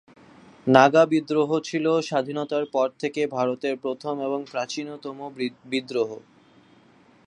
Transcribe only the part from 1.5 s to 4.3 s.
ছিল স্বাধীনতার পর থেকে ভারতের প্রথম